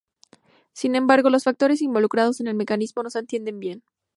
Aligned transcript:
Sin 0.73 0.95
embargo, 0.95 1.29
los 1.29 1.43
factores 1.43 1.79
involucrados 1.83 2.39
en 2.39 2.47
el 2.47 2.55
mecanismo 2.55 3.03
no 3.03 3.11
se 3.11 3.19
entienden 3.19 3.59
bien. 3.59 3.83